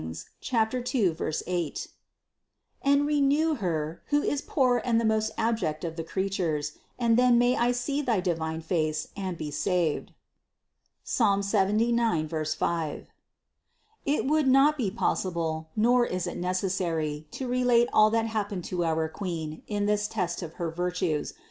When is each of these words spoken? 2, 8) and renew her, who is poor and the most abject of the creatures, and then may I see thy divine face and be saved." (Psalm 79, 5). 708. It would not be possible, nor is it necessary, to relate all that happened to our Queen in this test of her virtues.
2, 0.41 1.31
8) 1.45 1.87
and 2.81 3.05
renew 3.05 3.53
her, 3.53 4.01
who 4.07 4.23
is 4.23 4.41
poor 4.41 4.81
and 4.83 4.99
the 4.99 5.05
most 5.05 5.29
abject 5.37 5.83
of 5.85 5.95
the 5.95 6.03
creatures, 6.03 6.79
and 6.97 7.17
then 7.17 7.37
may 7.37 7.55
I 7.55 7.71
see 7.71 8.01
thy 8.01 8.19
divine 8.19 8.61
face 8.61 9.09
and 9.15 9.37
be 9.37 9.51
saved." 9.51 10.13
(Psalm 11.03 11.43
79, 11.43 12.27
5). 12.29 12.47
708. 12.47 13.05
It 14.07 14.25
would 14.25 14.47
not 14.47 14.75
be 14.75 14.89
possible, 14.89 15.69
nor 15.75 16.07
is 16.07 16.25
it 16.25 16.37
necessary, 16.37 17.27
to 17.29 17.47
relate 17.47 17.87
all 17.93 18.09
that 18.09 18.25
happened 18.25 18.63
to 18.63 18.83
our 18.83 19.07
Queen 19.07 19.61
in 19.67 19.85
this 19.85 20.07
test 20.07 20.41
of 20.41 20.53
her 20.53 20.71
virtues. 20.71 21.35